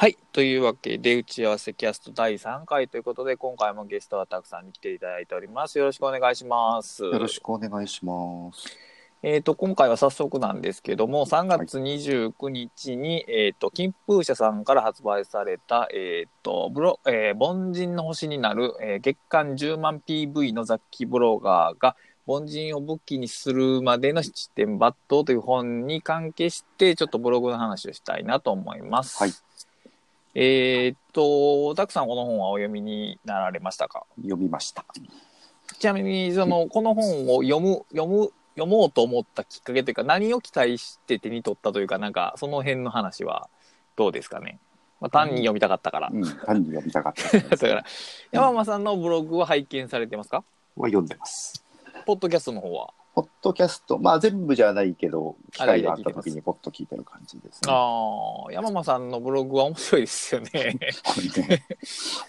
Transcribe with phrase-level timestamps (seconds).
[0.00, 0.16] はい。
[0.32, 5.76] というわけで、打ち合わせキャスト第3回ということで、今回もゲストはたくさんに来ていただいております。
[5.76, 7.04] よろしくお願いします。
[7.04, 8.64] よろしくお願いします。
[9.22, 21.94] えっ、と、今回は早速なんですけども、3月29日に、えっ、と、金風社さんから発売された、えっ、と、ブロ、えー凡人の星になる、えー月間10万 PV の雑記ブロガーが、
[22.26, 29.18] 凡人を武器にするまでの七点抜刀という本に関係して、ちょっとブログの話をしたいなと思います。
[29.18, 29.32] はい。
[30.34, 34.04] えーっと、たくさんこの本はお読みになられましたか？
[34.16, 34.84] 読みました。
[35.78, 43.48] ちなみに、その、この本を読む、読む、読もうと思ったきっかけというか、何を期待して手に取ったというか、なんか、その辺の話は
[43.96, 44.58] どうですかね？
[45.00, 46.10] まあ、単に読みたかったから。
[46.12, 47.84] うん、単に読みたかった だから、
[48.32, 50.44] 山間さんのブログは拝見されてますか？
[50.76, 51.64] は読んでます。
[52.06, 52.92] ポッドキャストの方は？
[53.14, 57.72] ポッドキャスト、まあ全部じゃないけど、機会があった時にポッと聞いてる感じですね。
[57.72, 60.50] ああ、山間さんのブログは面白いですよね。
[61.04, 61.64] これね、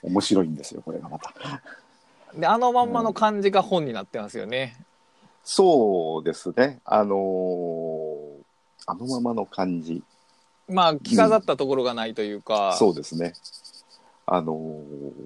[0.01, 1.33] 面白いんですよ、これがまた。
[2.35, 4.75] で、あのまんまの感じが本になってますよね。
[5.43, 6.79] そうですね。
[6.85, 8.41] あのー
[8.87, 10.03] あのままの感じ。
[10.67, 13.33] まあ、着飾ったところがないというか、そうですね。
[14.25, 15.20] あのー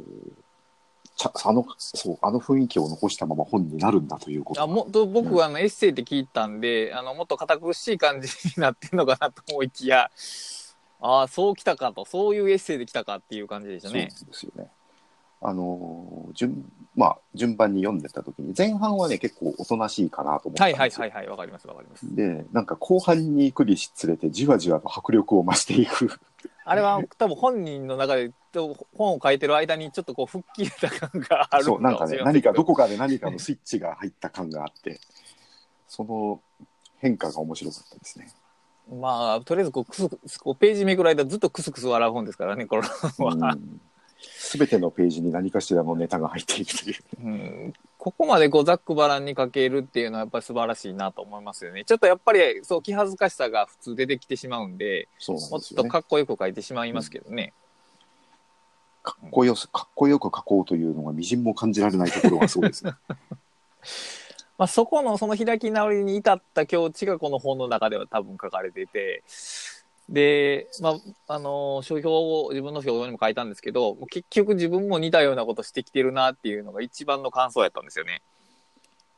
[1.33, 10.11] あの、そう、あの雰囲気を残したまま本になるんだということあもっと僕はあのエッセイって聞いたんで、あのもっと堅苦しい感じになってるのかなと思いきや、
[11.01, 14.05] ああ、そうきたかと、そういうエッセイできたかっていう感じでしたそうね。
[14.05, 14.69] ですよね。
[15.41, 21.01] あのー順まあ順番に読んでた時に前半はね結構おとなしいかなと思ったはいんですよ。
[21.01, 22.15] はいはいはい、わかりますわかります。
[22.15, 26.19] でなんか後半に行くにつれてじわじわと迫力を増していく
[26.65, 34.99] あれは多分本人の中でと本を書いてる間にちょっとこう吹っ切れた感があるそうなんかね何かどここかで何かのスイッチが入った感があって
[35.87, 36.41] その
[36.97, 38.33] 変化が面白かったですね。
[38.91, 43.57] まあ、とりあえずこうクスクスこうページめくる間ずっとクスクス笑う本ですからね、これは。
[44.21, 47.25] すべてのページに何かしらのネタが入っているという。
[47.25, 47.73] うん
[48.05, 51.85] ここまでこうざっくばらんに書けるっていうのはやっぱり素晴らしいなと思いますよね。
[51.85, 55.83] ちょっとやっぱりそう気恥ずかしさが普通出てきてしまうんで、そうなんもっですよね。
[55.85, 57.53] とかっこよく書いてしまいますけどね。
[59.01, 62.91] かっこよすかっこよく書こうというのがみじんも感じられないところがそうですね。
[64.59, 69.23] まあそこのその開き直りに至った境地がこの本の中では多分書かれていて、
[70.09, 78.21] で、まあ、あの、書評を自分の表にも書いたんですけど、結局自分も似たようなことしてきてるなっていうのが一番の感想やったんですよね。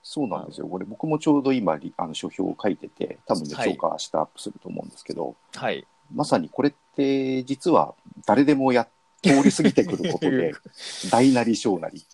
[0.02, 0.68] そうなんですよ。
[0.68, 5.86] これ僕もちょうど今リあの書評を書いてて多分ねはい今日か明日アップすると思うんですけど、はい。
[6.16, 7.94] まさにこれって実は
[8.26, 8.88] 誰でもや
[9.22, 10.54] 通り過ぎてくることで
[11.12, 12.06] 大なり小なり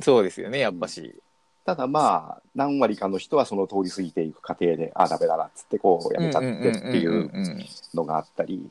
[0.00, 1.14] そうですよね、やっぱし。
[1.64, 7.30] ただまあ何割かの人はその通り過ぎていく過程であダメだなっつってこうやめちゃってっていう
[7.94, 8.68] のがあったり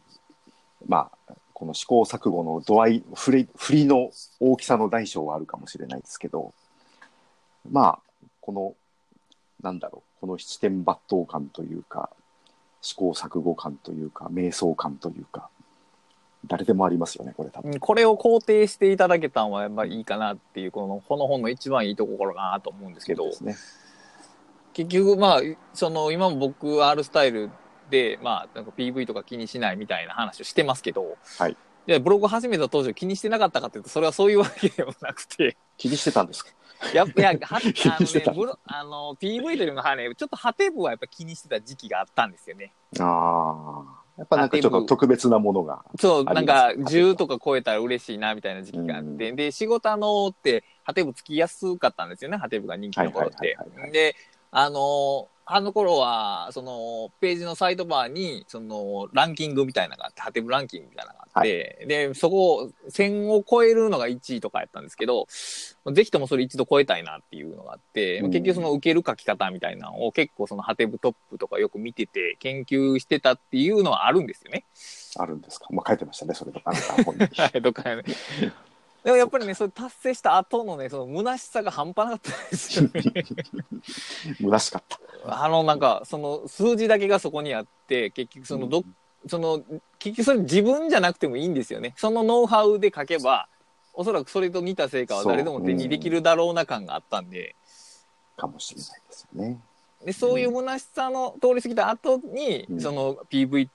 [0.88, 6.53] まあこの試行錯誤の度合い振り振りの大きさの大小はあるかもしれないですけど
[7.69, 8.00] まあ
[8.41, 8.75] この
[9.62, 12.09] なんだろうこの七点抜刀感というか
[12.81, 15.50] 試行錯誤感というか瞑想感というか
[16.47, 17.72] 誰でもありますよねこれ多分。
[17.72, 23.56] うんこれを肯定していただけたのはやっぱりいいかなっていう、このこの本の一番いいところかなと思うんですけど、ね。
[24.74, 25.41] 結局まあ、
[25.74, 27.50] その今も僕 R スタイル
[27.90, 31.57] で、まあ、なんか PV とか気にしないみたいな話をしてますけど、はい。
[31.85, 36.52] でブログ始めた当初気にしてなかったかというと、それはそういうわけでもなくて、気にしてたんですか？
[36.94, 37.59] やっぱ、いや、は あ
[38.00, 42.73] のね、ブロあの、PV というよりもはね、ちょっとハテ部はやっぱ気にしてた時期があったんですよね。
[43.00, 44.00] ああ。
[44.21, 45.83] やっぱなんかちょっと特別なものが。
[45.99, 53.57] そう、なんか、10とか超えたら嬉しいな、みたいな時期があって、で、仕事あのって、ハテブつきやすかったんですよね、ハテブが人気の頃って。
[53.91, 54.15] で、
[54.51, 65.28] あの、あの頃は、その、ページのサイドバーに、その、ランキングみたいなのがあって、ハテブランキングみたいなのがあって、で、そこ、1000を超えるのが1位とかやったんですけど、
[65.94, 74.63] ぜひともそれ一度超えたいなっていうのがあって、うん結局その受ける書き方みたいなのを結構そのハテブトップとかよく見てて、研究してたっていうのはあるんですよね。
[75.18, 75.66] あるんですか？
[75.72, 76.72] まあ書いてましたね、それとか。
[76.72, 78.03] なんか本に はい、どっかね。
[79.03, 83.01] でもやっぱりね、それ達成した後のね、その虚しさが半端なかったですよね。
[84.39, 85.43] 虚しかった。
[85.43, 88.83] あの、なんか、その数字だけがそこにあって、結局そのど、
[89.27, 89.63] その、
[89.97, 91.95] 結局それ自分じゃなくてもいいんですよね。
[91.97, 93.47] そのノウハウで書けば、
[93.93, 97.55] おそらくそれと似た成果は誰でも手にできるだろうな感があったんで、
[98.37, 99.59] かもしれないですよね。
[100.05, 103.67] で、そういう虚しさの通り過ぎた後に、うんその PV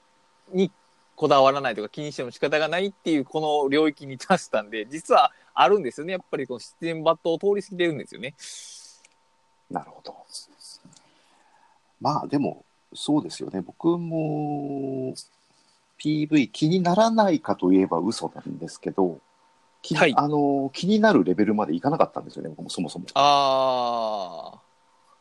[0.52, 0.70] に
[1.16, 6.12] こだわらないとか気にしても仕方がないっていうこの領域に達したんで、実はあるんですよね。
[6.12, 8.34] やっぱりこの出演抜刀を通り過ぎてるんですよね。
[9.70, 10.14] なるほど。
[12.00, 12.64] まあでも、
[12.94, 13.62] そうですよね。
[13.62, 15.14] 僕も、
[15.98, 19.18] PV 気にならないかといえば嘘なんですけど、
[19.82, 23.06] きはいあの気になるレベルまでいかなかったんですよね、僕もそもそも。
[23.14, 24.60] あ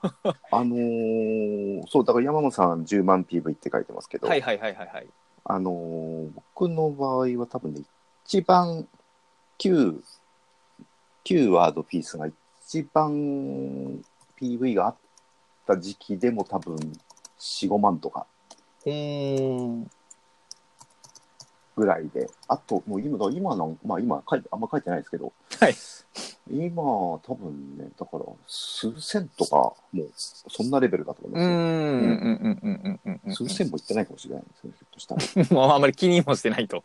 [0.51, 5.07] あのーそう、だから山本さん10万 PV って書いてますけあ、ど、はいはいはいはいはい。
[5.45, 7.81] あのー僕の場合は多分ね、
[8.25, 8.87] 一番
[9.57, 10.01] 旧、
[11.23, 12.27] 旧ワードピースが
[12.65, 14.01] 一番
[14.41, 14.95] PV があっ
[15.67, 18.25] た時期でも多分4、5万とか
[18.85, 19.85] えー。
[21.75, 25.75] ぐらいで、あと、もう今の、今の、まあ今書いて、あんま書いてないですけど、はい。
[26.49, 31.49] 今、多分ね、だから数千とか、もうそんなレベルだと思いうまん。
[31.49, 33.35] うんうんうんうんうんうん。
[33.35, 35.47] 数千もいってないかもしれないですね、ひょっとしたら。
[35.51, 36.83] もうあんまり気にもしてないと。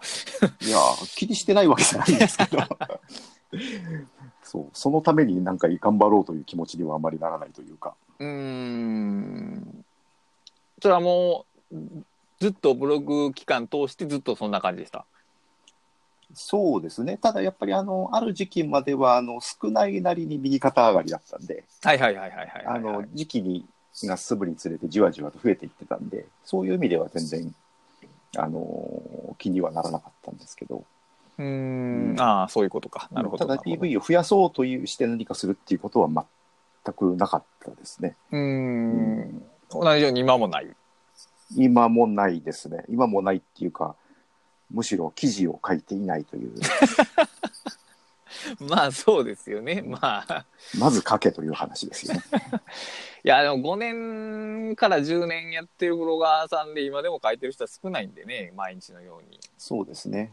[0.62, 0.78] いや、
[1.14, 2.58] 気にしてないわけじゃないんですけど、
[4.42, 9.84] そう、そのためになんか頑張ろうという気持ちにはあまりならないというか、うーん。
[10.82, 11.76] それはもう、
[12.40, 15.04] ずっとブログ期間通してずっとそんな感じでした？
[16.32, 23.66] そうですね、ただやっぱりあの、ある時期まではあの少ないなりに右肩上がりだったんで、はいはいはいはいはいはい、あの時期に
[24.04, 27.54] が進むにつれてじわじわと増えていってたんで、そういう意味では全然、
[28.36, 30.84] あの気にはならなかったんですけど、
[31.36, 31.44] うー
[32.14, 32.16] ん。
[32.20, 33.08] ああ、そういうことか。
[33.10, 33.46] なるほど。
[33.46, 38.14] ただ PV を増やそうというして何かするっていうことは全くなかったですね。
[38.30, 39.42] うーん。
[39.70, 40.70] 同じように今もない。
[41.56, 42.84] 今もないですね。
[42.88, 43.96] 今もないっていうか、
[44.70, 46.52] むしろ記事を書いていないという、
[48.60, 49.82] まあそうですよね。
[49.82, 50.46] まあ。
[50.78, 52.22] まず書けという話ですよね。
[53.24, 59.40] いや、でも5年から10年やってるブロガーさんで今でも書いてる人は少ないんでね、毎日のように。
[59.58, 60.32] そうですね。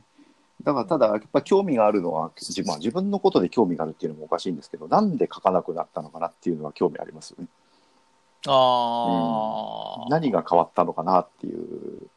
[0.64, 7.48] だからただ、やっぱ興味があるのは、自まあ、自分のことで興味があるっていうのもおかしいんですけど、なんで書かなくなったのかなっていうのは興味ありますよね。
[8.48, 12.08] ああ、何が変わったのかなっていう、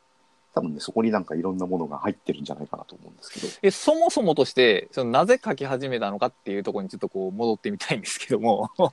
[0.55, 3.49] 多分ね、そこになんかいろんなものが入ってるんじゃないかなと思うんですけど。
[3.63, 8.71] えそもそもとしてそのなぜ書き始めたのかっていうところにちょっとこう戻ってみたいんですけども。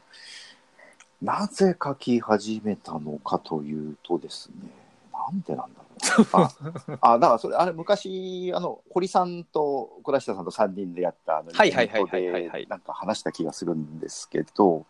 [1.22, 4.70] なぜ書き始めたのかというとですね、
[5.12, 6.28] なんでなんだろう。
[6.92, 6.98] な。
[7.02, 12.32] あ、あだからそれ、あれ、昔、あの、堀さんと倉下さんと3人でやった、あの、はいはいはいイベントはい。
[12.32, 14.86] はいはいでなんか話した気がするんですけど、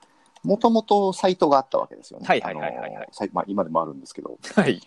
[0.48, 2.26] もともとサイトがあったわけですよね。
[2.26, 4.38] はいはいはいはいはいまあ、今でもあるんですけど。
[4.56, 4.82] はい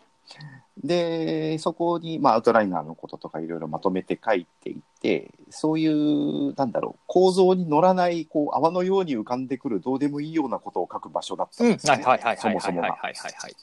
[0.82, 12.04] で、そこに、まあ、アウトライナーのこととかいろいろまとめて書いていて、そういう、なんだろう、構造に乗らない、こう、泡のように浮かんでくる、どうでもいいようなことを書く場所だったうんんですよね。
[12.04, 12.88] はいはいはいはいはいそもそもが。
[12.88, 13.54] はいはいはい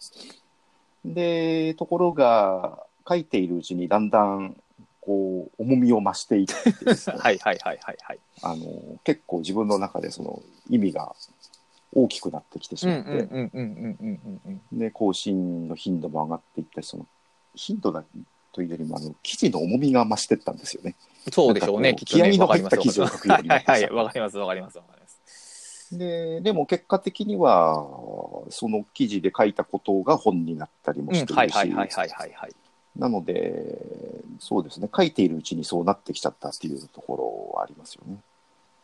[1.05, 4.55] で、ところが、書いているうちにだんだん、
[4.99, 6.75] こう、重みを増していってね
[7.17, 11.15] はいはいはいはいはいあの、結構自分の中でその意味が
[11.93, 12.99] 大きくなってきてしうんま
[14.77, 17.05] って、更新の頻度も上がっていったり、その、
[17.55, 18.03] 頻度だ
[18.51, 20.95] というよりも、あの、記事の重みが増してったんですよね。
[21.31, 21.95] そうでしょうね。
[21.95, 22.75] 気合のわかります。
[22.75, 23.93] 入った記事を書くようになってきたはいはいはい。
[23.93, 25.97] わかりますわかりますわかります。
[25.97, 27.85] で、でも結果的には、
[28.49, 32.55] その記事で書いたことが本になったりもうんしてるし、はいはいはいはいはいはい。
[32.97, 38.17] なので、そうですね、書いているうちにそうなってきちゃったっていうところはありますよね。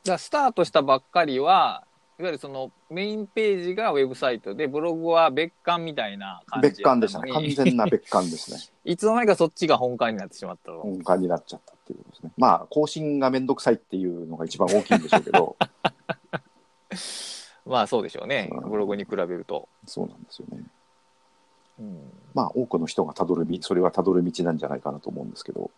[0.04, 1.93] じゃあスタートしたばっかりはい
[2.24, 7.32] わゆるそのメインページがウェブサイトでブログは別館みたいな感じ別館でしたね。
[7.32, 8.58] 完全な別館ですね。
[8.86, 10.82] いつの間にかそっちが本館になってしまったと。
[10.82, 12.32] 本館になっちゃったっていうことですね。
[12.38, 15.56] まあ、更新がめんどくさいっていうのが一番大きいんでしょうけど、
[17.66, 19.68] まあそうでしょうねうんブログに比べると。
[19.86, 20.64] そうなんですよね。
[21.80, 25.72] うんまあ、多くの人がたどる道、それはたどる道なんじゃないかなと思うんですけど、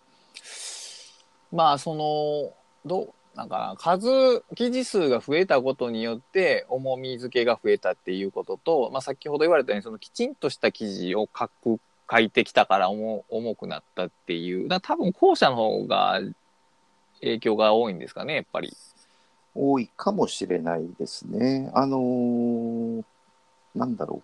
[1.52, 2.54] まあその
[2.86, 4.08] どうなんかな数
[4.56, 16.22] 記事数が増えたことによって重み付けが増えたっていうことと、まあ、先ほど言われたようにそのきちんとした記事を書く書いてきたから重重くなったっていうだ多分後者の方が
[17.20, 18.75] 影響が多いんですかねやっぱり。
[19.58, 21.72] 多いかもしれないですね。
[21.74, 23.04] あのー
[23.75, 24.22] なんだろ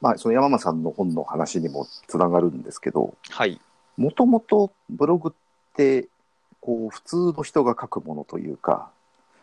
[0.00, 3.60] まあ、その山間さんの本の話にもつながるんですけど、はい、
[3.96, 5.32] もともとブログっ
[5.76, 6.08] て、
[6.64, 8.90] こう、普通の人が書くものというか、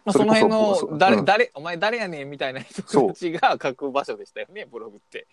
[0.04, 5.28] まあ、その辺の誰、うん誰お前誰やねんみたいな人たちが書く場所でしたよねブログって。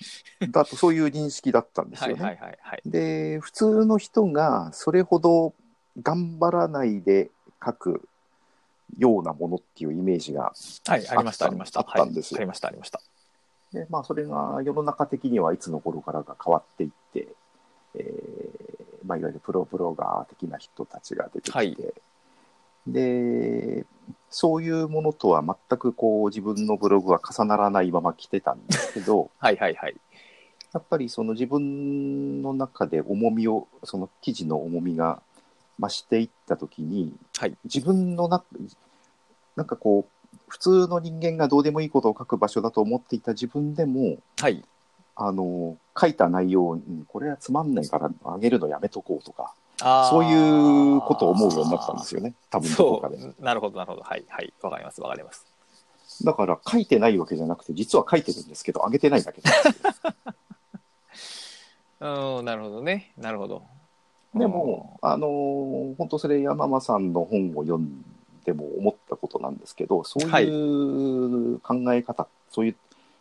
[0.51, 2.25] だとそういう認識だったんですはいよね。
[2.25, 2.83] はいはいはい。
[2.85, 5.55] で、普通の人がそれほど
[6.03, 7.31] 頑張らないで
[7.65, 8.09] 書く
[8.99, 10.53] ようなものっていうイメージが、
[10.87, 11.81] はい、ありましたありました。
[11.81, 13.01] あったんですよはい、ありましたありました。
[13.73, 17.29] でまあ、それが世の中的にはいつの頃からか変わっていって、
[17.95, 21.77] えーまあ、いわゆるプロブロガー的な人たちが出てきて、はい
[22.89, 23.85] で、
[24.31, 29.97] そういうものとは全くこう自分のブログは重ならないまま来てたんですけど、 はいはいはい。
[30.73, 35.23] やっぱりその自分の中で重みをその記事の重みが
[35.81, 38.45] 増していった時に、はい自分のな
[39.57, 44.65] なんかこう普通の人間がどうでもいいことを書く場所だと思っていた自分でもはい。
[45.21, 49.53] あの書いた内容にこれはつまんないからあげるのやめとこうとか
[50.11, 53.35] そういうことを思うようになったんですよね多分どこそかでう。
[53.41, 54.03] なるほど、なるほど。
[54.03, 54.53] はい、はい。
[54.63, 55.45] わかります、わかります。
[56.25, 60.15] だから書いてないわけじゃなくて実は書いてるんですけどあげてないだけなんですよ
[62.39, 63.13] うん、なるほどね。
[63.17, 63.63] なるほど。
[64.35, 68.05] でも、あのー本当それ山間さんの本を読ん
[68.45, 72.77] でも思ったことなんですけどそういう考え方、そういう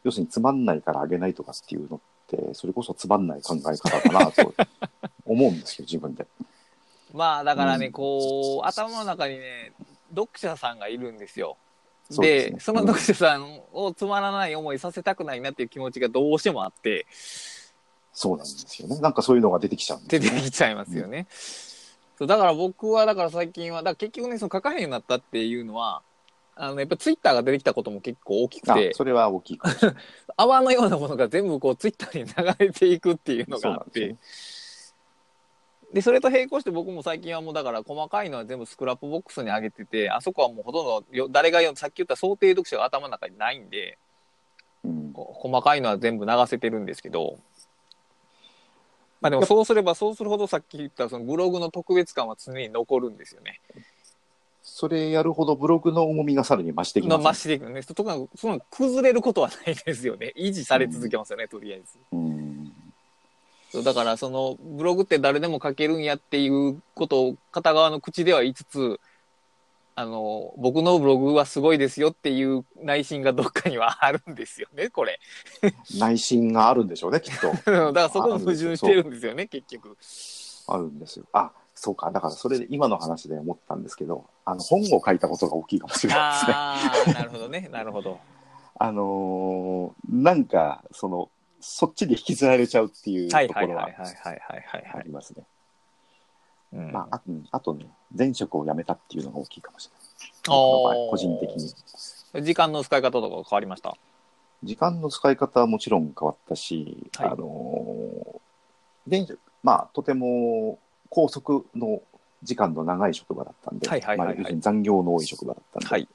[0.07, 4.53] 要するにつまんないからあげないとかっていうのってそれこそつまんない考え方だなと
[5.25, 6.25] 思うんですよ自分で。
[7.13, 9.73] まあ、だからね、うんこう、頭の中にね、
[10.11, 11.57] 読者さんがいるんですよ。
[12.09, 17.05] そうですねでその読者さんをつまらない思いさせたくないなっていう気持ちがどうしてもあって、
[18.13, 18.99] そうなんですよね。
[19.01, 20.37] なんかそういうのが出てきちゃうんですよね。
[20.37, 21.27] 出てきちゃいますよね。
[22.17, 26.01] そうだから僕は、だから最近は、だから結局ね、その書かへんようになったっていうのは、
[26.59, 29.59] あの、やっぱツイッターが出てきたことも結構大きくあて、それは大きい。
[30.37, 34.15] 泡のようなものが全部こうツイッターに流れていくっていうのがあって
[35.93, 43.97] でそれと並行して僕も最近はもうだから細かいのは全部スクラップボックスに上げてて、あそこはもうほとんどよ誰が読んさっき言った想定読者が頭の中にないんで、
[44.83, 47.39] うん細かいのは全部流せてるんですけど、
[49.21, 53.61] まあでもそうすればそうするほどさっき言ったそのブログの特別感は常に残るんですよね。
[54.69, 57.81] それやるほどブログの重みがさらに増してきます、増していくね。
[57.83, 60.33] とかその崩れることはないですよね。
[60.37, 61.97] 維持され続けますよね、とりあえず。
[62.11, 62.73] うん
[63.69, 68.99] そうだからそのブログって誰でも書けるんやっていうことを片側の口では言いつつ
[69.95, 75.19] あの僕のブログはすごいですよっていう内心がどっかにはあるんですよねこれ
[75.99, 77.47] 内心があるんでしょうね、きっと。
[77.91, 79.97] だからそこも矛盾してるんですよね結局
[80.67, 81.25] あるんですよ。
[81.33, 82.11] あ、そうか。
[82.11, 87.13] だからそれで今の話で思ったんですけど、あの本を書いたことが大きいかもしれないですね。
[87.13, 88.19] なるほどね なるほど
[88.79, 91.29] あのーなんか、その、
[91.59, 95.43] そっちで引きずられちゃうっていうとはいころははいはいはいはいはいはいあはいりますね。
[96.73, 101.09] うんまあ、あうんあとね、前職を辞めたっていうのが大きいかもしれない。
[101.09, 102.43] 個人的に。
[102.43, 103.95] 時間の使い方とか変わりました？
[104.63, 108.39] 時間の使い方はもちろん変わったし、はいあのー
[109.09, 110.77] 前職まあ、とても
[111.09, 112.01] 高速の
[112.43, 114.35] 時間の長い職場だったんで、はいはいはいはい。
[114.35, 116.07] まあ要するに残業の多い職場だったんで、はい。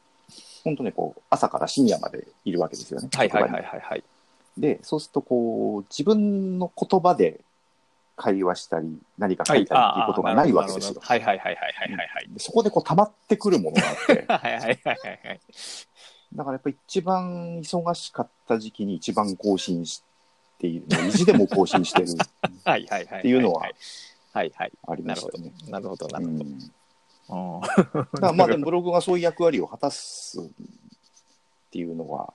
[0.65, 3.09] 本当にこう朝から深夜までいるわけですよね。
[3.13, 4.05] はいはいはいはいはい。
[4.57, 7.41] で、そうするとこう、自分の言葉で
[8.17, 11.01] 会話したり、何か書いたりっていうことがないわけですよ。
[11.01, 11.21] はい。
[11.21, 15.41] はいはいはいはいはいはいでそこでこう溜まってくるものがあって、 はいはいはいはいはい
[16.35, 20.03] だからやっぱり一番忙しかった時期に一番更新し
[20.59, 22.07] ている、もう意地でも更新してる、
[22.65, 23.19] はいはいはい。
[23.19, 23.69] っていうのは
[24.33, 24.73] はいはい。
[24.89, 25.73] ありなるほどましたね。。
[25.73, 26.45] なるほど、なるほど。
[26.45, 30.43] うん、うんだからまあでも ブログがそういう役割を果たすっ
[31.71, 32.33] ていうのは、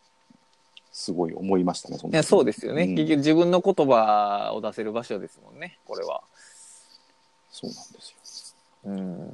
[0.91, 6.23] すごい思いましたね、そいやそうですよね、うん結局自分の言葉を出せる場所ですもんね、これは。
[7.51, 8.91] そうなんですよ。
[8.91, 9.33] うん。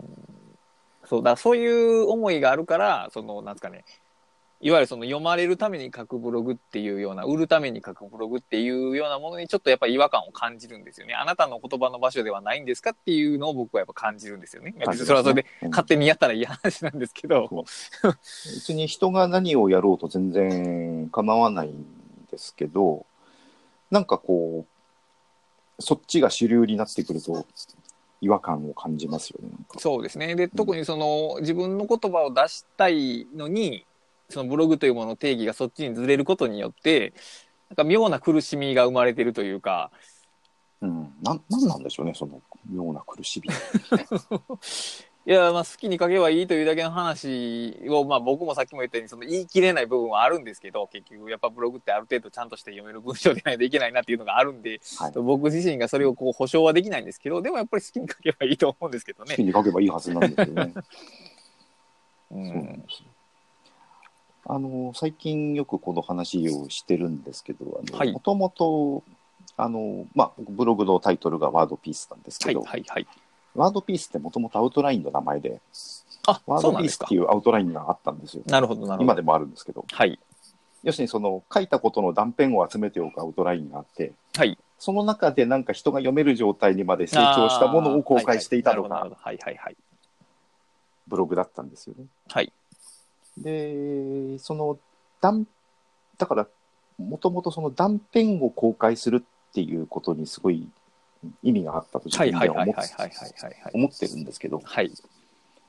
[1.05, 3.85] そうだ、そういう思いがあるから、その、なんですかね、
[4.63, 11.15] いわゆるその読まれるために書くブログっていうような、売るために書くブログっていうようなものにちょっとやっぱり違和感を感じるんですよね。
[11.15, 14.73] あなたの言葉の場所ではないんですかっていうのを僕はやっぱ感じるんですよね。
[14.79, 17.49] 別にそれはそれでうん勝手にやったらいい話なんですけど。
[18.45, 21.85] 別に人が何をやろうと全然構わないん
[22.31, 23.05] ですけど、
[23.91, 27.45] なんかこう、そっちが主流になってくると、
[28.21, 29.49] 違和感を感じますよね。
[29.77, 30.35] そうですね。
[30.35, 33.85] で、特にその、自分の言葉を出したいのに、
[34.33, 37.13] そのブログというものの定義がそっちにずれることによって、
[37.69, 39.91] なんか妙な苦しみが生まれてるというか、
[40.81, 43.49] うん、なんなんなんでしょうね、その妙な苦しみ。
[45.25, 59.43] いや、まあ好きに書けばいいというだけの話を、まあ僕もさっきも言ったように、その言い切れない部分はあるんですけど、結局やっぱブログってある程度ちゃんとして読める文章でないといけないなっていうのがあるんで、はい、僕自身がそれをこう保証はできないんですけど、でもやっぱり好きに書けばいいと思うんですけどね好き。
[59.45, 60.73] に書けばいいはずなんですよね。
[62.31, 62.81] うそうなんん。
[62.81, 63.12] ですよ
[64.45, 69.03] あの最近よくこの話をしてるんですけど、はいもともと
[69.55, 73.07] あの、まあ、ブログのタイトルがワードピースなんですはいけど、はいはい。
[73.55, 75.61] ワードピースってもともとアウトラインの名前で、
[76.27, 77.13] あ、ワードピースって。
[77.13, 78.43] いうアウトラインがあったんですよ。
[78.47, 79.03] なるほどなるほど。
[79.03, 80.19] 今でもあるんですけど、はい。
[80.83, 84.57] 要するにその書いたことの断片を集めておくアウトラインがあって、はい。
[84.79, 89.07] その中でなんか人が読める状態にまで成長したものを公開していたのが。
[91.05, 92.05] ブログだったんですよね。
[92.29, 92.51] はい。
[93.37, 94.77] で、その
[95.21, 95.47] 断、
[96.17, 96.47] だから、
[96.97, 99.21] もともとその断片を公開するっ
[99.53, 100.67] っていうことにすごい
[101.43, 102.65] 意味があったと自はい分では
[103.73, 104.91] 思ってるんですけどはい。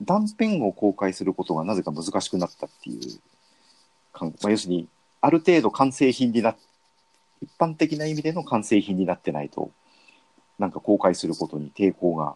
[0.02, 3.20] 断片を公開することがなぜか難しくなったっていう
[4.12, 4.88] 感、まあ、要するに
[5.20, 6.56] ある程度完成品にな
[7.42, 9.70] 一般的な意味での完成品になってないと
[10.58, 12.34] なんか公開することに抵抗が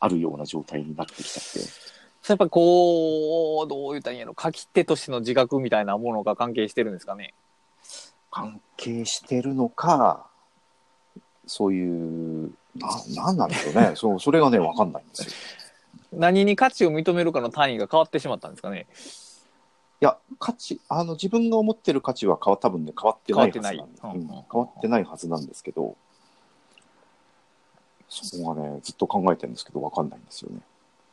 [0.00, 1.70] あるような状態になってきちゃって
[2.28, 7.34] やっぱこう、どう言ったらいいんやろ、書き手としての自覚みたいなものが関係してるんですかね？
[8.30, 10.26] 関係してるのか
[11.46, 12.88] そういうな
[13.26, 15.32] なんなんでしょうね そうそれがね分かんないんですよ。
[16.18, 18.86] 何に価値を認めるかの単位が変わってしまったんですかね？
[20.00, 25.96] いや、価値、あの、自分が思ってる価値は変わ、多分ね、変わってないはずなん変わってないうんうんうん変わってないはずなんですけど、
[28.08, 30.60] そこがね、ずっと考えてるんですけど、わかんないんですよね。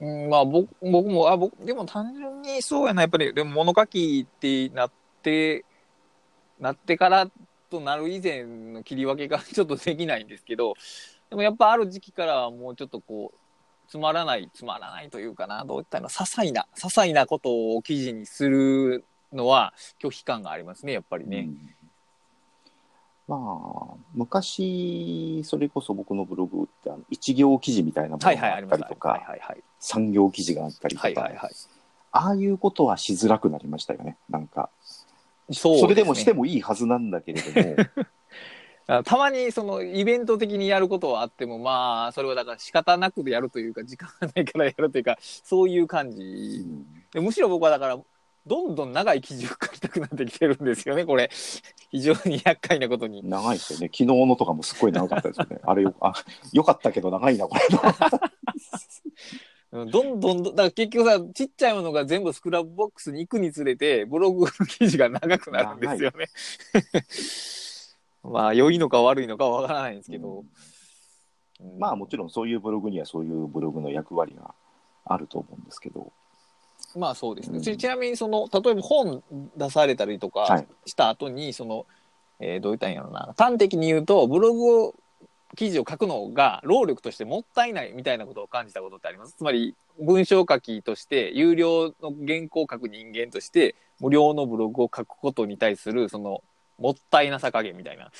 [0.01, 4.91] うん、まあ僕も、あ僕でも単純にそうやな、やっぱり、でも物書きってなっ
[5.21, 5.63] て、
[6.59, 7.29] なってから
[7.69, 10.73] となる以前の切り分けが ちょっとできないんですけど、
[11.29, 13.37] でもやっぱある時期からはもうちょっとこう、
[13.87, 21.41] つまらない、つまらないというかな、どういったら、些細な、些細なことを記事にするのは拒否感がありますね、やっぱりね。
[21.41, 21.80] うん
[23.27, 28.59] まあ、昔、それこそ僕のブログって、あの一行記事みたいなものがあ。
[28.59, 29.23] ったりとか。
[29.79, 31.31] 産業記事があったりとか。
[32.13, 34.17] ああいうことはしづらくなりましたよね。
[34.29, 34.69] なんか、
[35.51, 37.75] そうそれでもしてもいいはずなんだけれども、
[38.87, 47.99] あたまにそのイベント的にやることはあってもまあそれはだから仕方なくでやるというか時間がないからやるというかそういう感うじんでむしろ僕はだから
[48.45, 51.29] どんどん長い記事を書きたくなってきてるんですよねこれ
[51.91, 53.87] 非常に厄介なことに長いですよね。
[53.87, 55.59] 昨日のとかもすっごい長かったですよね。
[55.63, 56.13] あれよ、あ、
[56.53, 57.61] よかったけど長いな、これ。
[59.73, 66.29] う んどんどんどんだから結局さちっちゃいものが全部 Scrapbox に行くにつれてブログの記事が長くなるんですよね
[68.23, 70.49] まあ良いのか悪いのかはわからないんですけど、うん
[71.77, 74.55] まあもちろんそういうブログにはそういうブログの役割が
[75.05, 76.11] あると思うんですけど。
[76.95, 77.57] まあそうですね。
[77.57, 77.63] うん。
[77.63, 79.23] ちちなみにその例えば本
[79.55, 80.67] 出されたりとはかい。
[80.85, 81.85] した後にその、
[82.39, 83.33] えーどういったんやろな。
[83.37, 84.95] 端的に言うとブログを
[85.55, 89.33] 記事を書くのが労力としてもったいないみたいなことを感じたことってあります。
[89.33, 96.41] つまり文章書きとして有料の原稿を書く人間として無料のブログを書くことに対するその
[96.79, 98.11] もったいなさ加減みたいな。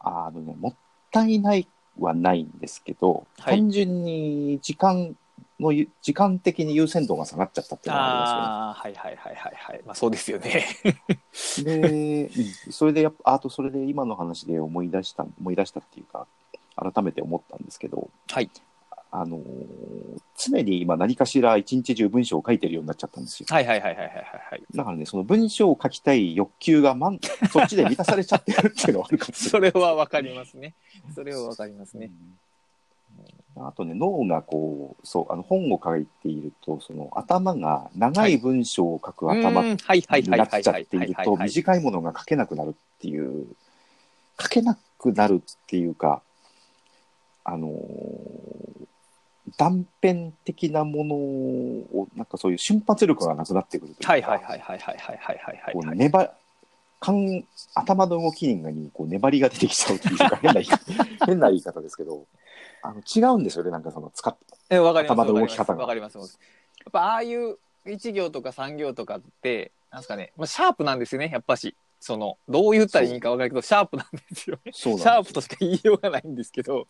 [0.00, 0.74] あのね、もっ
[1.10, 3.58] たいないはないんですけど、はい。
[3.58, 5.16] 単純に時間
[5.60, 9.80] のゆ、時間的に優先度が下がっちゃったっていうのがあああーはいはいはいはいはい。
[9.84, 10.64] まあそうですよね。
[10.84, 11.80] りますよね。
[11.80, 16.26] で、うんそれでやっぱ、あとそれで今の話で思い出した、思い出したっていうか、
[16.76, 18.50] 改めて思ったんですけど、はい。
[19.10, 19.42] あのー
[20.40, 23.46] 常に今何かしら一日中文章を書いてるようになっちゃったんですよ。
[23.50, 24.16] はいはいはいはいはい
[24.50, 24.62] はい。
[24.72, 26.94] だからね、その文章を書きたい欲求が、
[27.52, 29.72] そっちで満たされちゃってるっていうのはあるかもしれそない。
[29.72, 30.74] れはわかりますね。
[31.12, 32.06] それはわかりますね。
[32.06, 32.38] うん
[33.56, 43.46] あとね、脳がこう、そう、あの本を書いていると、その頭が長い文章を書く頭になっちゃっていると、短いものが書けなくなるっていう、
[44.40, 46.22] 書けなくなるっていうか、
[47.44, 48.88] あのー
[49.56, 55.72] 断片的なものを、なんかそういう瞬発力がなくなってくるというか、はいはいはいはいはいはいはいはいはい。
[55.72, 55.96] こはい。
[55.96, 56.30] う粘
[57.00, 60.60] 感頭の動きにこう粘りが出てきちゃうっていうか変な
[61.26, 62.24] 変な言い方ですけど
[62.82, 64.36] あの違うんですよねなんかその使っ
[64.70, 65.82] えわかります頭の動き方が。
[65.82, 66.40] わかりますわかります。
[66.84, 71.74] やっぱああいう一行とか三行とかってなんですかね、まあシャープなんですよねやっぱし。
[72.00, 74.58] そのどう言ったらいいかわかるけどシャープなんですよ。
[74.70, 76.86] シャープとしか言いようがないんですけど、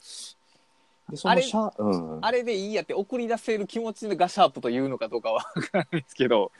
[1.09, 6.53] でそのシャうん、あれでいいやって送り出せる気持ちがシャープというのかどうかはわからないですけど、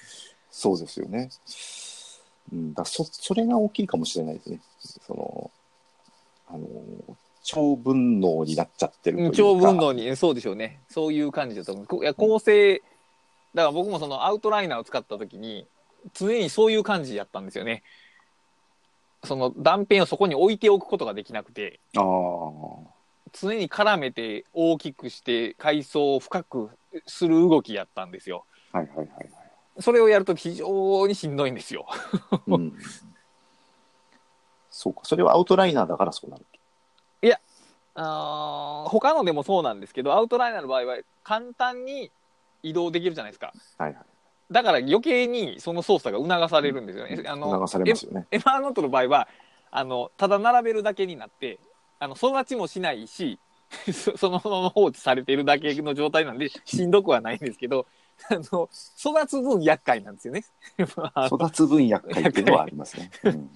[0.51, 1.29] そうですよね、
[2.51, 4.61] うん、だそそれが大きいかもしれないですね。
[5.07, 5.51] その
[6.49, 6.67] あの
[7.51, 10.83] 超分能になっちゃってるというか長文能にそうでしょうね。
[10.87, 11.87] そういう感じだと思う。
[11.87, 12.83] こいや構成
[13.55, 15.67] だから僕もそのアウトライナーを使った時に
[16.13, 17.85] 常にそういう感じやったんですよね。
[19.25, 22.05] その断片をそこに置いておくことができなくてああ
[23.33, 26.69] 常に絡めて大きくして階層を深く
[27.07, 28.45] する動きやったんですよ。
[28.73, 29.29] はいはいはいはい、
[29.81, 31.87] それをやると非常にしんどいんですよ。
[32.47, 32.75] うん、
[34.69, 36.45] そうかそれはアウトライナーだからそうなる
[38.01, 42.13] あー他のでもそうなんですけどアウトライナーの場合は簡単に
[42.63, 43.53] 移動できるじゃないですか。
[43.77, 44.03] はいはい
[44.51, 47.23] だから余計にその操作が促されるんですよね。
[47.27, 49.29] あの流されますよねエマーノートの場合は
[49.71, 51.59] あのただ並べるだけになって
[51.99, 53.39] あの育ちもしないし
[53.93, 57.85] そそのまま放置されているだけの状態なんでしんどくはないんですけど
[58.31, 60.45] あの育つ分厄介なんですよね。
[61.13, 63.51] あのだか育つ分厄介っていうのはありますね、うん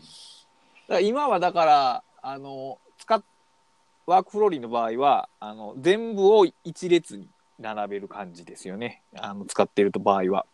[0.93, 3.23] ら今はだからあの使っ
[4.07, 10.47] ワークフローリーの場合はあの全部を一列に並べる感じですよねあの使っていると場合は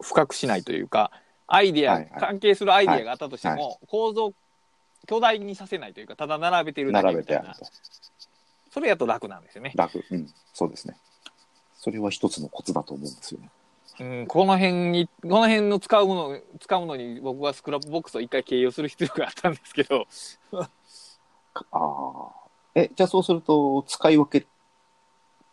[0.00, 1.10] 深くしないというか
[1.46, 4.32] アイデア、はいはい関係するアイデアがあったとしても、はい構造
[5.06, 7.54] 巨大にさせないというかただ並べてるだけみたいな。
[8.70, 10.04] それやと楽なんですよね、楽。
[10.10, 10.28] うん。
[10.52, 10.96] そうですね。
[11.76, 13.50] それは一つのコツだと思うんですよね。
[13.98, 20.06] うん、この辺にこの辺の使うもの使うのに僕はスクラップボックスを一回経由する必要があったんですけど
[20.52, 20.68] あ
[21.72, 22.30] あ。
[22.76, 24.46] え、じゃあそうすると、使い分けっ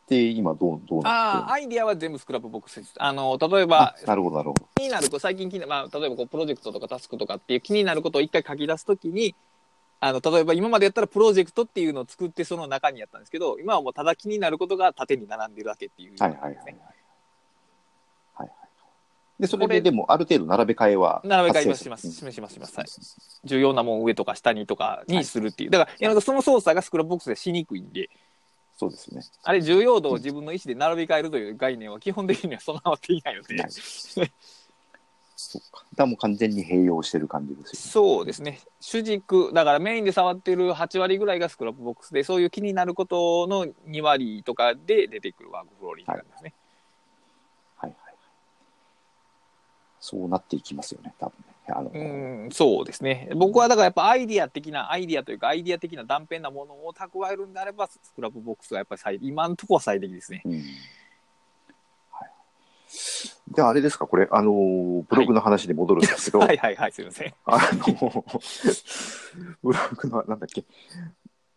[0.07, 4.65] て今どう、どうなってああアイデアは全部スクラップボックスですあの例えるばあなるほど、なるほど。
[4.75, 9.35] 気になる最近気にな、まあ、例えばこうプロジェクトとかタスクとかっていう気になることを一回書き出すときに
[10.01, 16.55] あの例えば今までやったらプロジェクトっていうのを作ってその中にやったんですけど今はもうただ気になることが縦に並んでるだけっていう、はいはいはいはい。
[16.65, 17.02] はいはい。
[19.39, 22.11] で、それででも、ある程度並べ替えは並べ替えはします。
[22.11, 22.31] する。
[22.31, 22.77] しますします。
[22.77, 22.87] はい。
[23.45, 25.69] 重要なもん上とか下にとかにするっていう。
[25.69, 25.95] だからい。
[25.99, 28.09] やなんかその操作が Scrapbox でしにくいんで。
[28.77, 29.21] そうですね。
[29.43, 33.57] あれ重要度を自分の意思で並び替えるという概念は基本的には備わっていないので、
[35.35, 35.85] そうか。
[35.95, 38.59] だもう完全に併用してる感じですよそうですね。
[38.79, 46.55] 主軸だからメインで触ってる8割ぐらいがスクラップボックスでそういう気になることの2割とかで出てくるワークフローリングなんですね、ね。
[47.77, 48.15] はいはいはい。
[50.03, 51.73] そうなっていきますよね、多分ね。
[51.73, 51.97] あの、う
[52.47, 53.29] んそうですね。
[53.37, 60.41] 僕はだからやっぱアイディア的なアイディアというかアイディア的な断片なものを蓄えるんであればスクラップボックスがやっぱり最今のところは最適ですね。
[60.43, 60.51] うん。
[62.11, 62.31] はい。
[62.89, 66.57] じゃああれですか、これ、あのー、ブログの話に戻るんですけど、はい。
[66.57, 67.33] はいはいすいません。
[67.45, 68.25] あの、
[69.63, 70.65] ブログの、なんだっけ、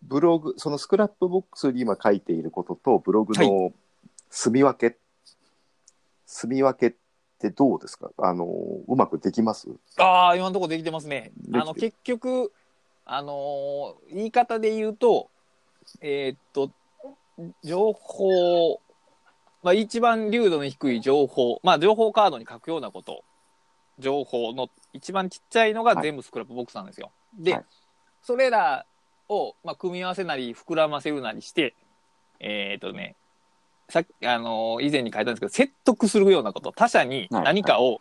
[0.02, 3.72] ブログ、その Scrapbox に今書いていることと、ブログの
[4.30, 4.96] 棲み分け、
[6.26, 6.96] 棲み分け
[7.36, 8.10] ってどうですか？
[8.18, 8.46] あの、
[8.88, 9.68] うまくできます？
[9.98, 11.32] ああ今のところできてますね。
[11.52, 12.52] あの結局
[13.04, 15.30] あのー言い方で言うと
[16.00, 16.70] えーっと
[17.62, 18.80] 情報
[19.62, 23.22] まあ一番流度の低い情報まあ情報カードに書くようなこと。
[23.98, 26.02] 情報の一番ちっちゃいのがはい。
[26.02, 27.64] 全部スクラップボックスなんですよ、で、はい。
[28.20, 28.84] それら
[29.30, 31.74] を、まあ、組み合わせなり膨らませるなりして
[32.38, 33.16] えーっとね
[33.88, 38.00] さっきあのー以前に書いたんですけど説得するようなこと他者にはい何かを、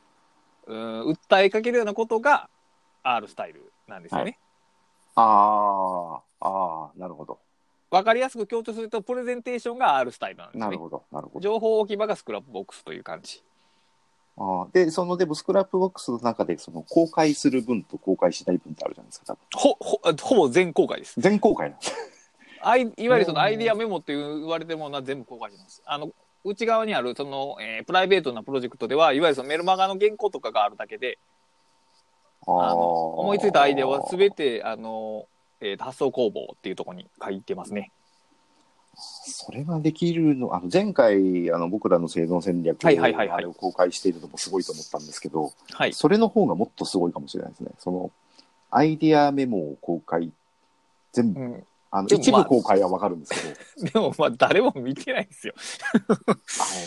[0.68, 2.50] うん訴えかけるようなことが
[3.04, 4.40] R-styleなんですよね。
[5.14, 7.40] ああ、ああ、なるほど。
[7.92, 10.66] わかりやすく強調するとプレゼンテーションが R-styleなんですね。
[10.66, 11.40] なるほど、なるほど。
[11.40, 13.44] 情報置き場がスクラップボックスという感じ。
[14.38, 19.40] あーで、そのでもスクラップボックスの中で、その公開する分と公開しない分ってあるじゃないですか、多分。
[19.54, 21.22] ほほほぼ全公開です。
[21.22, 21.94] 全公開なんです。
[22.68, 25.82] アイいわゆるそのアイディアメモっていう言われてるものは全部公開します。
[25.86, 26.12] あの
[26.44, 31.18] 内側にあるその、えープライベートなプロジェクトではいわゆるそのメルマガの原稿とかがあるだけで
[32.48, 35.28] ああのー思いついたアイデアは全てあの、
[35.62, 37.92] えー発想工房っていうところに書いてますね。
[38.98, 45.94] それができるの、あの前回、あの僕らの生存戦略はいはいはいはいあれを公開しているのもすごいと思ったんですけど、はい。
[45.94, 47.72] それの方がもっとすごいかもしれないですね。
[47.78, 48.12] その
[48.72, 50.32] アイデアメモを公開、
[51.12, 51.64] 全部、うん、
[51.98, 53.34] あのでもまあ一部公開はわかるんです
[53.78, 55.54] けど、 でもまあ誰も見てないんですよ。
[55.86, 56.34] あ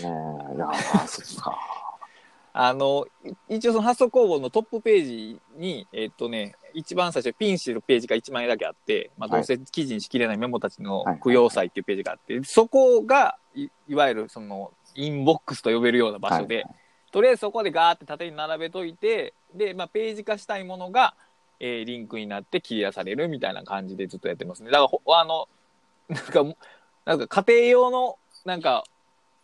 [0.03, 1.59] れね、いやー、そっか。
[2.53, 3.07] あの
[3.49, 9.41] い一応その発想工房のトップページにえっとね一番最初ピンしてるページが1枚だけあって、まあ、はい。
[9.41, 11.21] どうせ記事にしきれないメモたちのはい。
[11.23, 16.75] 供養祭っていうページがあって、そこがいいわゆるそのインボックスと呼べるような場所で、はいはい。
[17.13, 21.15] とりあえずそこでガーって縦に並べといてで、まあ、ページ化したいものが、
[21.61, 25.49] えーリンクになって切り出されるみたいな感じでずっとやってますねだからほあの
[26.09, 26.57] なんか
[27.05, 28.85] なんか家庭用のなんか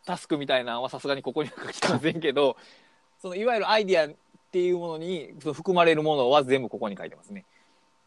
[0.07, 2.57] タスクみたいなのはさすがにここには書きませんけど
[3.21, 4.17] そのいわゆるアイディアっ
[4.53, 7.45] ていうものにその含まれるものは全部ここに書いてますね。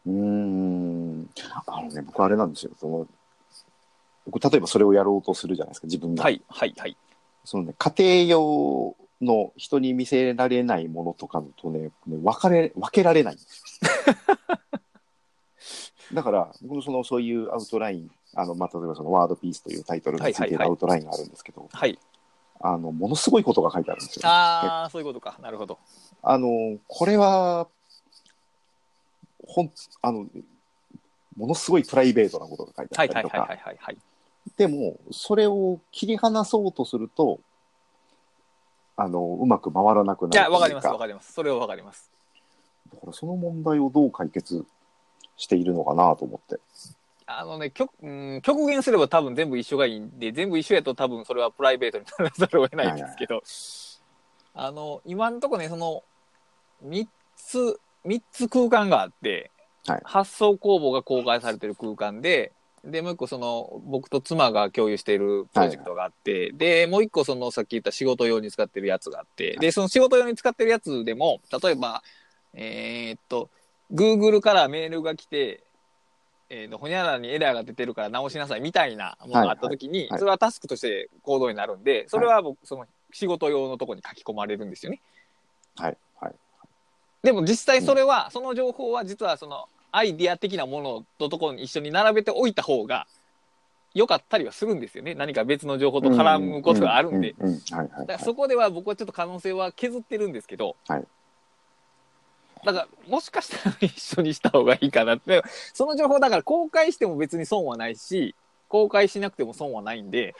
[0.05, 1.29] うーん。
[1.65, 2.71] あのね、僕あれなんですよ。
[2.79, 3.07] その
[4.25, 6.23] 僕、例えばそれをやろうとするじゃないですか、自分が。
[6.23, 6.95] はいはいはい。
[7.43, 13.37] そのね、家庭用の人に見せられないものとかとね、ね分かれ、分けられない
[16.13, 21.99] だから、僕もその、そういうアウトライン、あの、まあ、例えばそのワードピースというタイトルについているアウトラインがあるんですけど、はい。
[22.59, 24.27] あの、ものすごいことが書いてあるんですよ。
[24.27, 25.77] ああそういうことかなるほど。
[26.23, 27.67] あの、これは、
[29.45, 30.27] ほん、あの、
[31.35, 33.97] ものすごいプライベートなことが書いてあはいったりとかはいはいはい、はいはい。
[34.55, 37.39] でも、それを切り離そうとすると、
[38.97, 41.31] あの、うまく回らなくなるいやわかりますわかります。
[41.31, 42.11] それはわかります。
[42.93, 44.65] だからその問題をどう解決
[45.35, 46.59] しているのかなと思って。
[47.29, 53.43] あのね極うん極限すれば多分全部一緒がいいんで全部一緒やと多分それはプライベートにならざるを得ないんですけど、
[54.53, 56.03] あの今のところねその
[56.85, 59.51] 3つ三つ空間があって、
[59.85, 60.01] はい。
[60.05, 72.03] 発想工房が公開されてる空間でで、もう一個その、僕と妻が共有しているプロジェクトがあって、で、もう一個その、さっき言った仕事用に使ってるやつがあって、で、その仕事用に使ってるやつでも、例えば、
[72.53, 73.49] えーっと、
[73.93, 75.63] Google からメールが来て、
[76.49, 85.01] えーと、ほにゃららにエラーが出てるから直しなさいみたいなものがあったときに、はいはいそれはタスクとして行動になるんで、それは僕、その仕事用のとこに書き込まれるんですよね。
[85.75, 85.97] はい。
[86.21, 86.35] はい。
[87.23, 93.07] でも実際それは、その情報は実はそのアイディア的なものとところに一緒に並べておいた方が
[93.93, 95.15] 良かったりはするんですよね。
[95.15, 97.35] 何か別の情報と絡むことがあるんで。
[98.19, 101.07] そこでは僕はちょっと可能性は削ってるんですけど、はい
[102.65, 108.35] だからもしかしたら一緒にした方がいいかなって、その情報だから公開しても別に損はないし、
[108.67, 110.35] 公開しなくても損はないんで、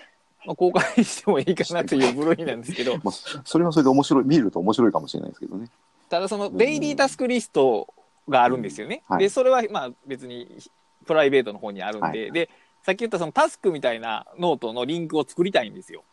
[0.46, 5.70] まあ、公開してもいいかなという部類なんですけど、 まあ、それはそれで面白い、見ると面白いかもしれないですけどね。
[6.10, 7.94] ただそのデイリータスクリスト
[8.30, 9.04] があるんですよね。
[9.08, 10.58] はいで、それはまあ別に
[11.06, 12.50] プライベートの方にあるんで、はいで、
[12.84, 16.04] さっき言ったそのタスクみたいなノートのリンクを作りたいんですよ。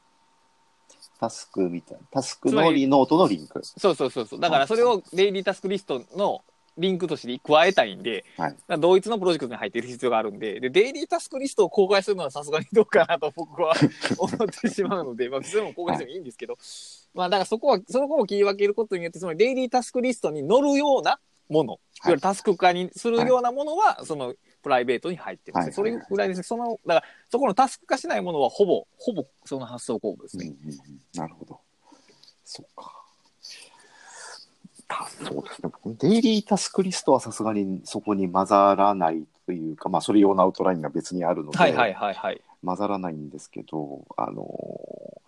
[1.21, 2.05] タスクみたいな。
[2.11, 3.61] タスクのリノートのリンク。
[3.65, 4.41] そうそうそうそう。
[4.41, 6.43] だからそれをデイリータスクリストの
[6.77, 13.75] リンクとして加えたいんで、はいだから同一のプロジェクトに入っている必要があるんで、で、デイリータスクリストを公開するのはさすがにどうかなと僕は
[14.19, 16.59] 思ってしまうので、 まあ、それも公開してもいいんですけど、
[17.15, 21.81] まあ、だからそこは、そこを切り分けることによって、そのデイリータスクリストに載るようなもの、いわ
[22.11, 26.43] ゆるタスク化にするようなものは、その、プライベートに入ってます、はいそれぐらいです。
[26.43, 30.47] その、だから、そこのタスク化しないものは、ほぼ、ほぼ、その発想工具ですね。
[30.47, 31.61] うんうんうんなるほど。
[32.45, 33.05] そうか。
[34.89, 35.71] たそうですね。
[35.83, 42.41] 僕デイリータスクリストはさすがにそこに混ざらないというか、まあ、それ用のアウトラインが別にあるので、はいはいはいはい。
[42.65, 45.21] 混ざらないんですけど、あのー、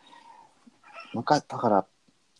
[1.14, 1.86] 昔、だから、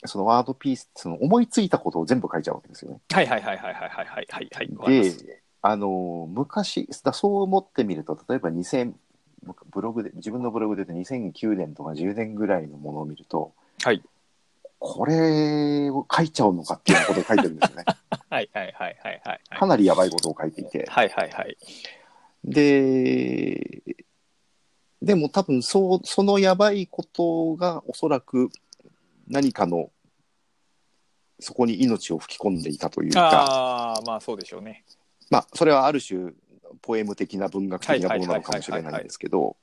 [0.07, 3.01] そのワードピース、その思いついたことを全部書いちゃうわけですよね。
[3.13, 5.03] はいはいはいはいはいはいはいはい。
[5.03, 8.93] で、あの昔、だそう思ってみると、例えば2000、
[9.71, 14.03] ブログで、自分のブログで言うと2009年とか10年ぐらいのものを見ると、はい。
[14.79, 17.85] これを書いちゃうのかっていうことを書いてるんですよね。
[18.31, 19.41] はいはいはいはいはい。
[19.59, 20.87] かなりやばいことを書いていて。
[20.89, 21.57] はいはいはい。
[22.45, 23.83] で、
[25.03, 28.51] でも多分そう、そのやばいことがおそらく
[29.29, 29.91] 何かの、
[31.39, 34.85] そこに命を吹き込んでいたというか、ああ、まあそうでしょうね。
[35.31, 36.33] まあ、それはある種、
[36.83, 39.57] ポエム的な文学的なものなのかもしれないんですけど、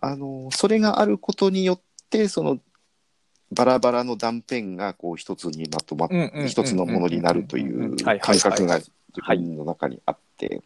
[0.00, 2.58] あの、それがあることによって、その、
[3.52, 8.90] バラバラの断片がこう一つにまとまっうんうんうんうん一つのものになるという感覚が自
[9.26, 10.62] 分の中にあって、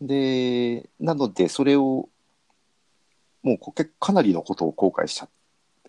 [0.00, 2.08] で、なので、それを、
[3.42, 5.28] もうこけかなりのことを後悔しちゃ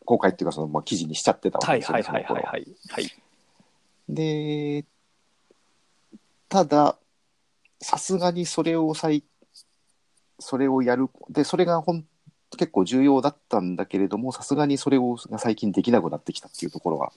[0.10, 2.68] 公開っていうかその、まあ、記事にしちゃってたわけですよね、はいはいはいはいはい。
[2.90, 3.12] はい。
[4.10, 4.86] で、
[6.50, 6.98] ただ、
[7.80, 9.24] さすがにそれを再、
[10.40, 12.08] それをやる、で、それがほん
[12.58, 17.12] 結構重要だったんだけれども、さすがにそれをが最近できなくなってきたっていうところが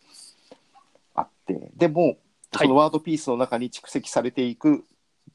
[1.14, 2.18] あって、でも、はい
[2.54, 4.84] そのワードピースの中に蓄積されていく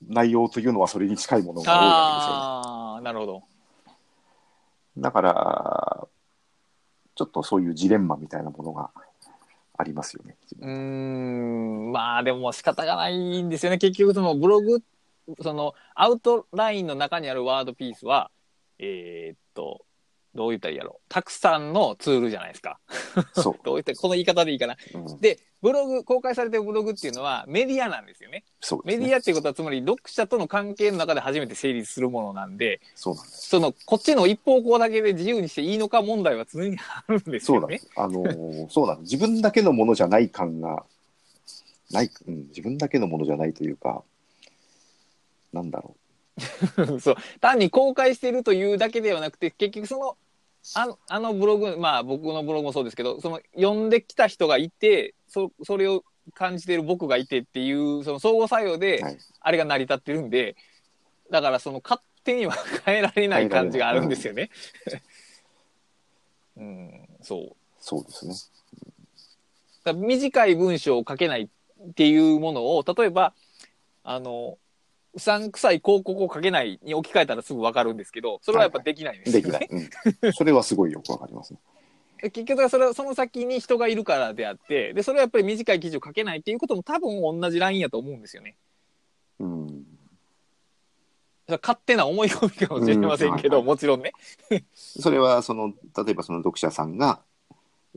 [0.08, 3.42] 内容というのはそれに近いものが多いわああ、なるほど。
[3.42, 5.02] けですよね。
[5.02, 6.08] だから、
[7.18, 8.92] ちょっとそういうジレンマみたいなものが
[9.76, 10.36] ありますよね。
[10.62, 13.80] うん、まあでも仕方がないんですよね。
[13.80, 14.82] 結局そのブログ、
[15.42, 18.30] そのアウトラインの中にあるワードピースは、
[18.78, 19.84] えーっと、
[20.38, 22.80] どう言ったらいいやろたくさんのツールじゃないですか。
[23.34, 23.56] そう。
[23.66, 24.78] どう言ったらこの言い方でいいかな。
[24.94, 28.44] うんで、ブログ、公開されてるブログっていうのはメディアなんですよね。
[28.62, 28.98] そうね。
[28.98, 33.50] メディアっていうことはつまり読者との関係の中で初めて成立するものなんで、そうなんです。
[33.50, 37.80] その、こっちの一方向だけで自由にしていいのか問題は常にあるんですよねそうなんで。
[37.80, 37.90] す。
[37.96, 39.14] あのーそうなんです。
[39.14, 40.86] 自分だけのものじゃない感が、
[41.90, 44.04] ない、うん、自分だけのものじゃないというか、
[45.54, 45.96] なんだろ
[47.02, 50.18] そう単に公開してるというだけではなくて結局その
[50.76, 56.04] あのあのブログまあ僕のブログもそうですけどその読んできた人がいてそそれを
[56.34, 58.80] 感じている僕がいてっていうその相互作用う。
[58.80, 59.18] ではい。
[59.40, 60.56] あれが成り立ってるんで、
[61.32, 64.50] だからその勝手には変えられない感じがあるんですよね。
[66.58, 67.56] うん、そう。
[67.80, 68.36] そうですね。
[69.84, 73.34] だ短い文章を書けないっていうものを例えば
[74.04, 74.58] あの
[75.18, 79.60] うさんくさい広告を書けないに置き換えたらすぐ分かるんですけどそれはやっぱできないんですよね。
[79.60, 79.90] できない。
[80.22, 80.34] うん。
[80.34, 81.60] それはすごいよくわかりますね。
[82.32, 88.56] 結局はそれはその先に人がいるからであってでそれはやっぱり短い記事を書けないっていうことも多分同じラインやと思うんですよね。
[89.40, 89.86] うん。
[91.62, 94.12] 勝手な思い込みかもしれませんけど、うんもちろんね。
[94.74, 95.74] それは、その、
[96.06, 97.22] 例えばその読者さんが、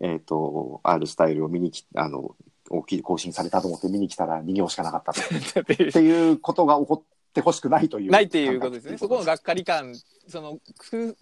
[0.00, 2.36] えっ、と、R スタイルを見に来、あの、
[2.70, 5.20] 大きい更新されたと思って見に来たら2行しかなかったと。
[5.54, 8.98] だっていうことが起こっってほしくないというないっていうことですね。
[8.98, 9.94] そこのががっかり感、
[10.28, 11.16] その、く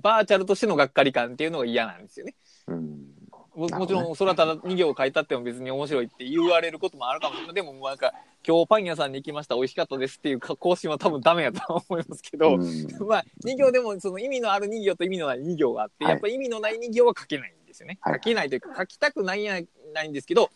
[0.00, 2.34] バーチャルとしてのがっかり感っていうのが嫌なんですよね。
[2.68, 3.12] うん
[3.54, 7.54] ももちろん、それはただ2行書いたっても別に面白いって言われることもあるかもしれない。
[7.54, 8.12] でも、なんか、
[8.46, 17.96] 今日パン屋さんに行きました、美味しかったですっていう更新は多分ダメやとは思いますけど、うん まあ、2行でもその意味のある2行と意味のない2行があって、はいやっぱり意味のない2行は書けないんですよね。
[18.02, 19.58] はい書けないというか、書きたくないや
[19.94, 20.50] ないんですけど、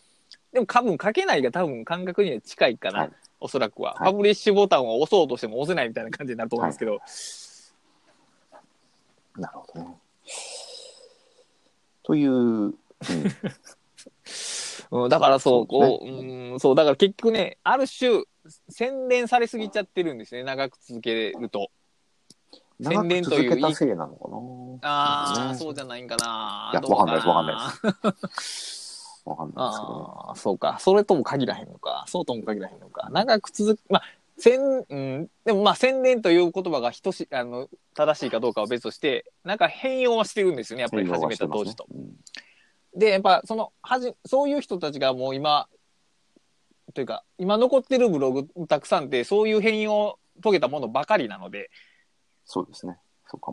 [0.53, 3.11] でも多分書けないが多分感覚には近いかな、はい
[3.43, 7.01] おそらくは、はいパブリッシュボタンを押そうとしても押せないみたいな感じになると思うんですけど、
[9.35, 9.97] なるほどね。
[12.03, 12.75] という、うん
[14.91, 18.23] うん、だからそう、こう、そううん、そう、だから結局ね、ある種、
[18.69, 21.71] 洗練されすぎちゃってるんですね、長く続けると。
[22.79, 24.29] 長く続けたせいなのか
[24.81, 24.89] な。
[24.89, 26.71] ああ、ねそうじゃないんかな。
[26.73, 28.80] いやわかんないですわかんないです。
[29.25, 30.25] わかんないですけど。
[30.27, 30.77] ああ、そうか。
[30.79, 32.05] それとも限らへんのか。
[32.07, 33.09] そうとも限らへんのか。
[33.11, 34.03] 長く続く、まあ、
[34.37, 41.85] 宣、うん、でもまあ宣伝という言葉が等しあの正しいかどうかは別として、なんか変容はしてるんですよね、やっぱり始めた当時と。
[41.93, 42.15] うん
[42.93, 45.67] で、やっぱその、はじ、そういう人たちがもう今、
[46.93, 51.69] というか、今残ってるブログたくさんって、そういう変容を遂げたものばかりなので、
[52.43, 52.97] そうですね。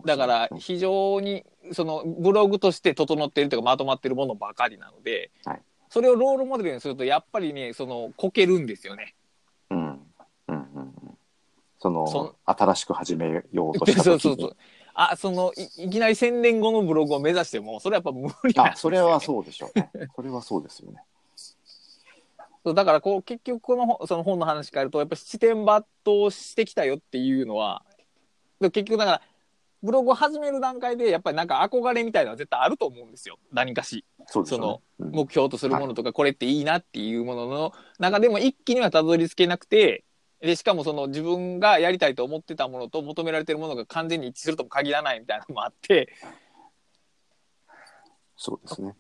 [0.05, 9.15] だから非常にそのブログとして整っているというかまとまっているものばかりなので、はいそれをロールモデルにするとやっぱりねそのこけるんですよね。
[9.71, 9.89] うん。
[10.49, 10.69] うん。
[11.79, 14.57] そのそ新しく始めようとした時にそうそうそう。
[14.95, 19.91] あそのいいきなり1000年後のブログを目指してもそれはやっぱ無理なんねそれはそうでしょうね。
[20.15, 20.99] それはそうですよね。
[22.65, 27.83] そうだからこう結局この本その本の話変えるとやっぱ七点抜刀してきたよっていうのは
[28.61, 29.23] で結局だから
[29.83, 34.05] ブログを始める段階でやっぱりなんか憧れみたいなのは絶対あると思うんですよ何かし。
[34.27, 34.81] そうですよね。
[35.01, 40.05] うん目標とするものとか、これっていいなっていうものの中でも一気にはたどり着けなくて、
[40.41, 46.13] で、しかもその自分がやりたいと思ってたものと求められてるものが完全に一致するとも限らないみたいなのもあって、
[48.37, 48.95] そうですね。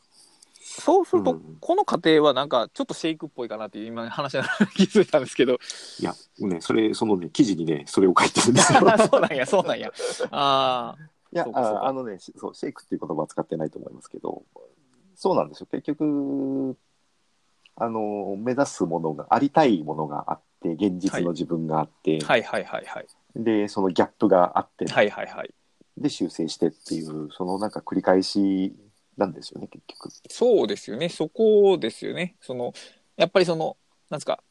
[0.78, 5.58] そうするとうん、この過程はなんかちょっとシェイクっぽいかなっていう今話しながら気づいたんですけど、
[6.00, 8.80] いや、ね、それ、そのね、記事にね、それを書いてるんですよ。
[9.10, 9.90] そうなんや、そうなんや。
[10.30, 14.42] ああ、いやああのねしそうシェイクっていう言葉は使ってないと思いますけど
[15.14, 16.76] そうなんですよ結局
[17.76, 23.06] あの目指すものがありたいものがあって現実の自分があって、はいはいはいはい。
[23.36, 25.54] でそのギャップがあって、はいはいはい。
[25.96, 28.74] で修正してっていうそのなんか繰り返し
[29.18, 30.10] なんですよね結局。
[30.30, 31.08] そうですよね。
[31.08, 32.36] そこですよね。
[32.40, 32.72] その、
[33.16, 33.76] やっぱりその、
[34.08, 34.42] なんですか、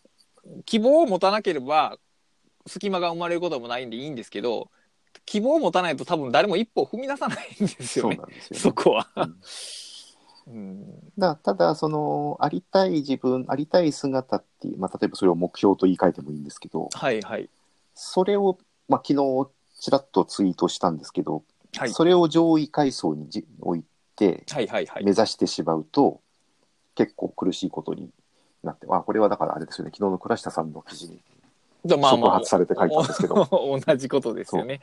[0.66, 1.98] 希望を持たなければ、
[2.68, 4.70] 隙間が生まれることもないんでいいんですけど、
[5.26, 8.18] 希望を持たないと多分誰も一歩踏み出さないんですよね。
[8.18, 8.60] なんですよ、ね。
[8.60, 9.08] そこは。
[9.16, 9.36] うん
[10.48, 11.12] うん。
[11.18, 17.50] だただそのありたい自分ありたい姿っていう、まあ、例えばそれを目標と言い換えてもいいんですけどはいはい。
[17.94, 19.50] それを、まあ、昨日
[19.80, 21.44] ちらっとツイートしたんですけど、
[21.76, 21.92] はい。
[21.92, 23.84] それを上位階層にじ置い
[24.18, 25.12] てはいはいはい目。
[25.12, 26.20] 指してしまうと、
[26.96, 28.10] 結構苦しいことに
[28.64, 31.22] なって、あこれはだからあれですよね昨日の倉下さんの記事に
[31.86, 33.48] 触発されて書いたんですけど
[33.86, 34.82] 同じことですよね。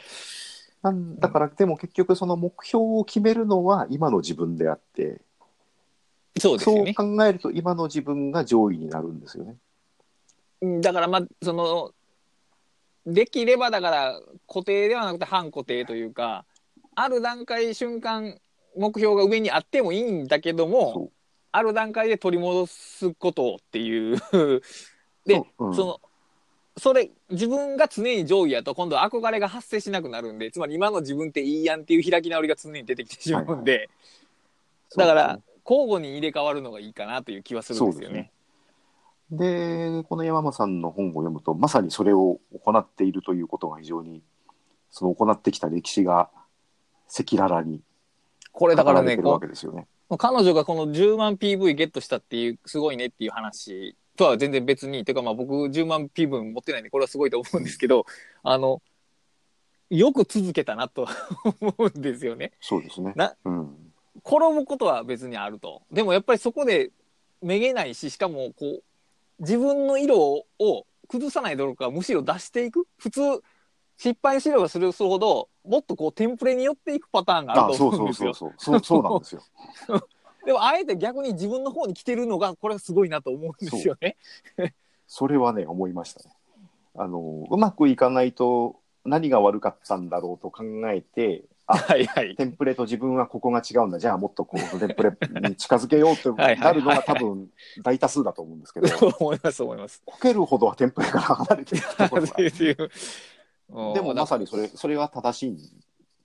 [0.83, 5.23] なんだからでも結局その目標を決めるのは今の自分であって
[6.39, 7.17] そうそうですよね。
[7.17, 9.57] 考えると今の自分が上位になるんですよね。
[10.61, 11.93] うんだからまあ、その、
[13.07, 16.45] できればだから固定ではなくて反固定というか、
[16.95, 18.39] ある段階瞬間
[18.77, 21.11] 目標が上にあってもいいんだけども、
[21.53, 24.17] ある段階で取り戻すことっていう。
[25.27, 25.67] で、そう。
[25.67, 25.75] うん。
[25.75, 26.01] その、
[26.77, 33.89] それ、自分が常に上位やと今度は憧れが発生しなくなるんで、つまり今の自分っていいやんっていう開き直りが常に出てきてしまうんで、
[34.97, 38.31] だから、交互に入れ替わるのがいいかなという気はするんですよね。
[39.31, 44.23] でこの山間さんの本を読むとまさにそれを行っているということが非常に
[44.91, 46.31] その行ってきた歴史が
[47.09, 47.81] 赤裸々に
[48.55, 49.41] これだからね、こ。
[50.11, 58.07] う彼女がこの10万 PV ゲットしたっていう、すごいねっていう話とは全然別に、ていうかまあ僕10万 PV 持ってないんで、これはすごいと思うんですけど、
[58.45, 58.81] あの、
[59.91, 61.09] よく続けたなと
[61.61, 62.53] 思うんですよね。
[62.61, 63.13] そうですね。
[63.17, 63.93] なうん、
[64.25, 65.83] 転ぶことは別にあると。
[65.91, 66.93] でもやっぱりそこで
[67.43, 68.83] めげないし、しかもこう、
[69.41, 72.87] 自分の色を崩さないどころか、むしろ出していく。
[72.99, 73.21] 普通、
[73.97, 78.35] 失敗しればするほど、もっとこうテンプレに寄っていくパターンがああるとそうそうそう思うんですよ。
[78.35, 79.43] そうそうそうなんですよ。
[80.45, 84.17] でもあえて逆に自分の方に来てるのが、これはすごいなと思うんですよね。
[85.07, 86.35] それはね思いましたね。
[86.97, 92.37] あのうまくいかないと何が悪かったんだろうと考えてはいはい。
[92.37, 97.49] テンプレと自分はここが違うんだじゃあもっとこうテンプレに近づけようって はいはいなるのが多分
[97.83, 100.03] 大多数だと思うんですけどそう 思います、思います。
[100.05, 102.91] こけるほどはテンプレから離れていくところがっていう
[103.69, 105.59] でもまさにそれそれが正しいん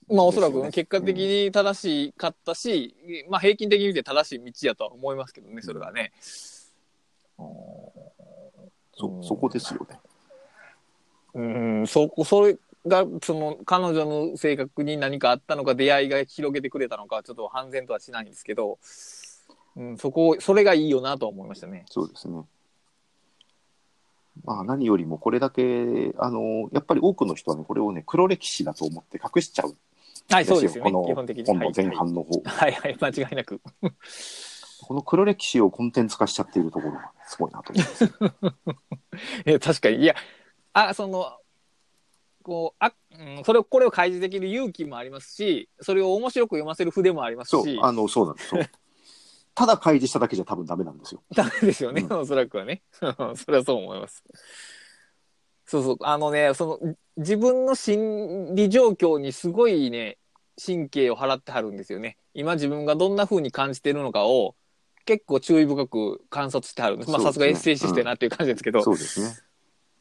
[0.10, 2.96] まあおそらく結果的に正しかったし、
[3.30, 6.12] まあ平均的に見て正しい道やとは思いますけどね、それはね。
[8.98, 10.00] そそこですよね。
[11.34, 11.42] う
[11.84, 18.80] ん、そこ、それが、その、彼女の性格に何かあったのか、出会いが広げてくれたのか、ちょっと判然とはしないんですけど、
[19.76, 21.86] うん、そこ、それがいいよなとは思いましたね。
[21.90, 22.44] そうですね。
[24.46, 29.78] まあ何よりもこれだけ、あの、やっぱり多くの人はね、これをね、黒歴史だと思って隠しちゃうん
[30.30, 30.46] はい。
[30.46, 31.44] そうですよねこの、基本的に。
[31.46, 32.42] 本の前半の方。
[32.46, 33.62] はい、はい、はい間違いなく。
[34.82, 38.06] この黒歴史をコンテンツ化しちゃっているところがすごいなと思います。
[39.50, 39.98] いや、確かに。
[39.98, 40.16] いや、
[40.74, 41.38] あ、その、
[42.44, 48.64] こう、あ、うん、それを、これを開示できる勇気もありますし、それを面白く読ませる筆もありますそうし、、あの、そうなんですよ。
[49.60, 51.22] ただ開示しただけじゃ多分ダメなんですよ。
[51.36, 52.82] ダメですよね、うおそらくはね。
[52.94, 53.04] そ
[53.52, 54.24] れはそう思います。
[55.66, 60.18] そうそう、あのね、その、自分の心理状況にすごいね、
[60.66, 62.16] 神経を払ってはるんですよね。
[62.34, 64.56] 今自分がどんな風に感じてるのかを、
[65.04, 67.12] 結構注意深く観察してはるんです。
[67.12, 69.36] まあ、そうですねさすがエッセイシストやなっていう感じですけど、そうですね。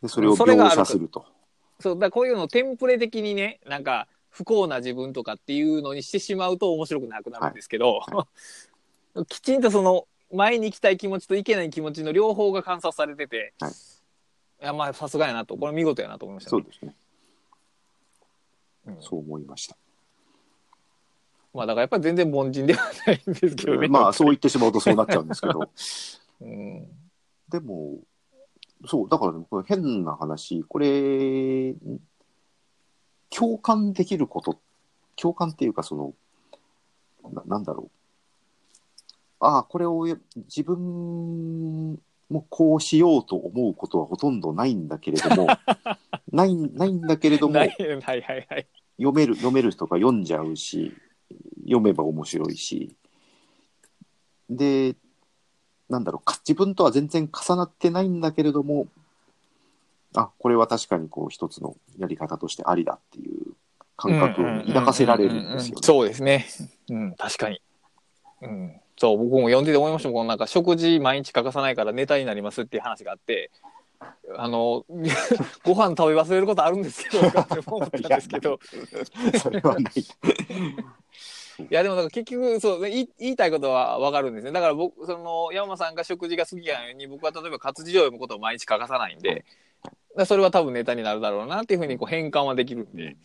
[0.03, 1.27] で、それをそれがある描写すると。
[1.81, 8.03] そう、だからこういうのをテンプレ的にね、なんか、不幸な自分とかっていうのにしてしまうと面白くなくなるんですけど、
[9.27, 13.73] きちんとその、前に行きたい気持ちと行けない気持ちの両方が観察されてて、はい
[14.61, 16.63] いや、まあ、さすがやなと、これ見事やなと思いました、ね。
[16.63, 16.95] そうですね。
[18.87, 19.77] うんそう思いました。
[21.53, 23.89] まあ、だからやっぱり全然凡人ではないんですけどね。
[23.89, 25.71] まあ、そう言ってしまうとそうなっちゃうんですけど。
[26.41, 26.89] うん。
[27.49, 27.99] でも、
[28.87, 31.75] そう、だからね、これ変な話、これ、
[33.31, 34.59] 共感できること、
[35.17, 36.15] 共感っていうか、その、
[37.33, 37.98] ななんだろう。
[39.41, 41.99] ああ、これを自分
[42.31, 45.47] もこうしようと思うことはほとんどないんだけれども、
[46.33, 48.67] ないないんだけれどもな、いはいはいはい。
[48.97, 50.93] 読める、読める人が読んじゃうし、
[51.61, 52.97] 読めば面白いし、
[54.51, 54.97] で、
[55.89, 58.89] なんだろうか、自分とは全然重なってないんだけれども、
[60.15, 63.55] あ、これは確かにこう一つのやり方としてありだっていう
[63.97, 65.83] 感覚を抱かせられるんですよね。
[65.83, 66.47] そうですね。
[66.91, 67.61] うん、確かに。
[68.43, 68.81] うん。
[68.99, 70.27] そう、僕も読んでて思いましたもん。
[70.27, 73.51] なんか食事毎日欠かさないからネタになりますっていう話があって、
[74.37, 74.85] あの、
[75.65, 78.59] ご飯食べ忘れることあるんですけど、と かって思ったんですけど、
[79.41, 79.93] それはない。
[81.59, 84.53] いやでもだから結局そう言い言いたいことはわかるんですね。
[84.53, 89.45] だから僕その山間さんが食事が好きなように僕は例えば活字を読むことを毎日欠かさないんで、
[90.25, 93.17] それは多分ネタになるだろうなっていうふうにこう変換はできるんで、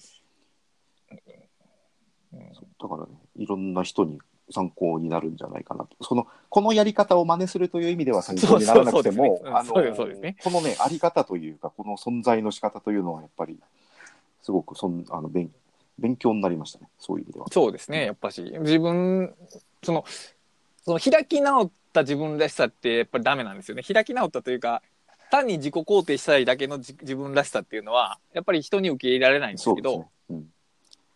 [2.31, 4.19] だからね、いろんな人に
[4.51, 6.03] 参考になるんじゃないかなと。
[6.03, 9.41] その、このやり方を真似するという意味では参考にならなくても、
[10.19, 10.37] ね。
[10.43, 13.57] このね、あり方というか、この存在の仕方というのはやっぱり、
[14.43, 15.49] すごくそんあの勉
[15.97, 17.45] 勉強になりましたね、そういう意味では。
[17.51, 18.41] そうですねやっぱし。
[18.41, 19.33] 自分
[19.83, 20.05] その
[20.83, 23.83] その開き直った自分らしさってやっぱりダメなんですよね。
[23.83, 24.81] 開き直ったというか
[25.31, 30.07] 単に自己肯定したいだけの自自分らしさっていうのはやっぱり人に受け入れられないんですけどね。
[30.31, 30.49] うん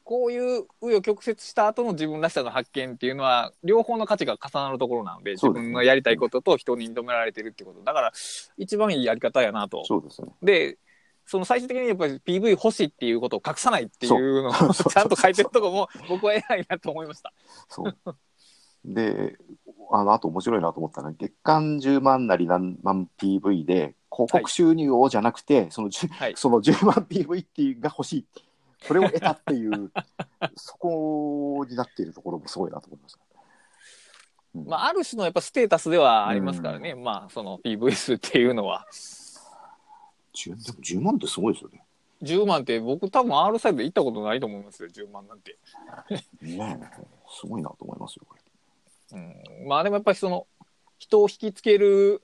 [0.08, 8.14] こういう紆余曲折した後の自分らしさの発見っていうのは両方の価値が重なるところなので自分のやりたいことと人に認められてるってことだから
[8.58, 10.30] 一番いいやり方やなとそうですね。
[10.42, 10.78] で
[11.26, 17.34] その最終的にやっぱり PV 欲しいっていうことを隠さないっていうのをちゃんと書いてるとこも僕は偉いなと思いました。
[17.68, 17.98] そう。
[18.86, 19.36] で、
[19.92, 28.26] あの、あと面白いなと思ったのは、月間10万なり何万 PV で、広告収入をじゃなくて、その10、はいその10万 PV っていうが欲しい。
[28.86, 29.92] これを得たっていう、
[30.56, 33.20] そこになっているところもすごいなと思いました。
[34.56, 38.86] うんまあ、ある種のやっぱステータスではありますからね、まあその PV 数っていうのは。
[40.36, 41.84] 10でも10万ってすごいですよね。
[42.24, 45.58] 10万って僕多分 R サイドで行ったことないと思いますよ、10万なんて。
[46.42, 48.42] ねえすごいなと思いますよ、これ。
[49.20, 50.48] うん、まあでもやっぱりその
[50.98, 52.22] 人を引きつける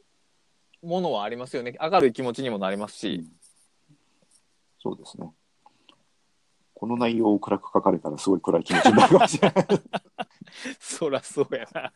[0.82, 1.78] ものはありますよね。
[1.80, 3.26] 明るい気持ちにもなりますし。
[4.82, 5.32] そうですね。
[6.84, 9.66] この内容を暗く書かれたらすごい暗い気持ちになるかもしれない。
[10.82, 11.94] そらそうやな。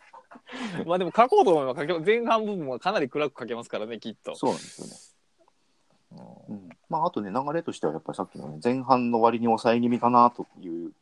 [0.86, 4.34] まあでも書こうと思えば書け前半部分はかなり暗く書けますからね、きっと。
[4.34, 5.14] そうなんです
[6.14, 6.24] よね。
[6.48, 10.94] うん、まああとね流れとしてはやっぱりさっきのね前半の割に抑え気味かなという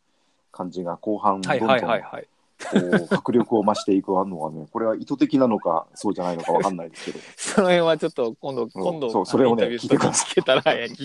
[0.52, 2.28] 感じが後半どんどんはいはいはいはい。
[2.72, 10.95] こう迫力を増していくのがねこれは意図的なのかそうじゃないのかわかんないですけど その辺はちょっと今度、今度、そうそれをねインタビューとか聞けたら、聞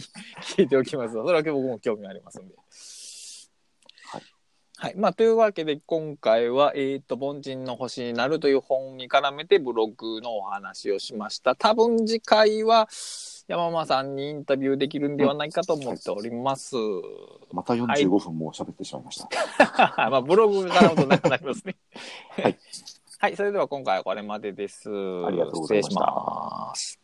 [0.41, 1.25] 聞いておきますわ。
[1.25, 2.55] それは僕も興味ありますんで。
[4.81, 4.95] はい。
[4.97, 11.55] まあ、というわけで、今回は、えっ、と、凡人の星になるという本に絡めてブログのお話をしました。
[11.55, 12.89] 多分次回は、
[13.51, 16.77] 山間さんにインタビューできるんではないかと思っております。
[17.53, 19.29] また45分も喋ってしまいました。
[20.09, 21.75] まあ、ブログが絡むとなくなりますね。
[22.41, 22.59] はい。
[23.19, 23.37] はい。
[23.37, 24.89] それでは今回はこれまでです。
[24.89, 27.00] ありがとうございました失礼します。